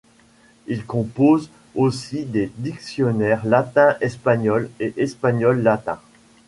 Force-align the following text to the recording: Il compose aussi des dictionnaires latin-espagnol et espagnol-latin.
Il 0.65 0.83
compose 0.87 1.51
aussi 1.75 2.25
des 2.25 2.51
dictionnaires 2.57 3.45
latin-espagnol 3.45 4.67
et 4.79 4.95
espagnol-latin. 4.97 5.99